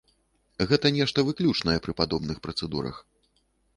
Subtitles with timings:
[0.71, 2.95] Гэта нешта выключнае пры падобных працэдурах.